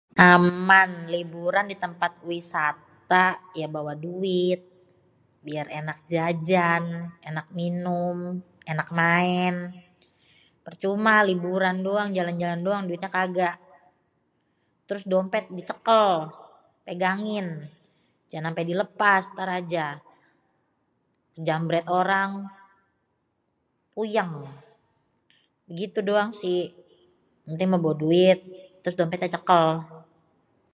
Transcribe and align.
Aman 0.33 0.89
liburan 1.13 1.65
di 1.71 1.75
tempat 1.83 2.11
wisata 2.31 3.25
ya 3.59 3.67
bawa 3.75 3.93
duit, 4.05 4.61
biar 5.45 5.65
enak 5.79 5.99
jajan, 6.11 6.83
enak 7.29 7.47
minum, 7.59 8.17
enak 8.71 8.87
maén, 8.99 9.55
percuma 10.65 11.15
liburan 11.29 11.77
doang 11.87 12.09
jalan-jalan 12.17 12.61
doang 12.67 12.81
duitnya 12.87 13.11
kaga, 13.17 13.49
terus 14.87 15.03
dompet 15.13 15.43
di 15.57 15.61
cekel, 15.69 16.11
pegangin, 16.85 17.47
jangan 18.29 18.49
ampe 18.51 18.61
dilepas 18.69 19.23
entar 19.31 19.49
aja, 19.59 19.87
di 21.35 21.39
jambret 21.47 21.85
orang, 22.01 22.31
puyéng, 23.95 24.31
gitu 25.79 25.99
doang 26.09 26.29
si 26.39 26.53
yang 27.47 27.57
penting 27.57 27.69
meh 27.73 27.81
bawa 27.83 27.95
duit 28.03 28.39
terus 28.83 28.95
dompetnya 28.99 29.33
cekel. 29.39 29.69